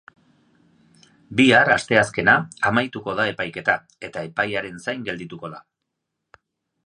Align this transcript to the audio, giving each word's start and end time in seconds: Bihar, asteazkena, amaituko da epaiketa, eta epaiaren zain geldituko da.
Bihar, 1.41 1.69
asteazkena, 1.73 2.35
amaituko 2.71 3.15
da 3.19 3.27
epaiketa, 3.33 3.75
eta 4.09 4.23
epaiaren 4.29 4.83
zain 4.87 5.07
geldituko 5.11 5.55
da. 5.57 5.61